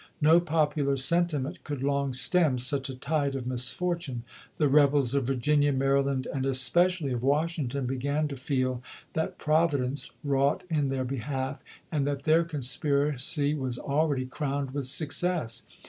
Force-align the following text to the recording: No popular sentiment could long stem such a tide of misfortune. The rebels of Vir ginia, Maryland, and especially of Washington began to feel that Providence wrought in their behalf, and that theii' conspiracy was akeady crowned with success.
No 0.19 0.39
popular 0.39 0.97
sentiment 0.97 1.63
could 1.63 1.83
long 1.83 2.11
stem 2.11 2.57
such 2.57 2.89
a 2.89 2.95
tide 2.95 3.35
of 3.35 3.45
misfortune. 3.45 4.23
The 4.57 4.67
rebels 4.67 5.13
of 5.13 5.25
Vir 5.25 5.35
ginia, 5.35 5.71
Maryland, 5.77 6.27
and 6.33 6.43
especially 6.43 7.11
of 7.11 7.21
Washington 7.21 7.85
began 7.85 8.27
to 8.29 8.35
feel 8.35 8.81
that 9.13 9.37
Providence 9.37 10.09
wrought 10.23 10.63
in 10.71 10.89
their 10.89 11.05
behalf, 11.05 11.59
and 11.91 12.07
that 12.07 12.23
theii' 12.23 12.49
conspiracy 12.49 13.53
was 13.53 13.77
akeady 13.77 14.27
crowned 14.27 14.71
with 14.71 14.87
success. 14.87 15.67